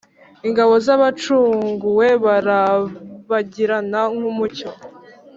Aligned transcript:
Ingabo 0.47 0.73
z’ 0.85 0.87
abacunguwe, 0.95 2.07
Barabagirana 2.25 4.01
nk’ 4.15 4.23
umucyo 4.31 4.69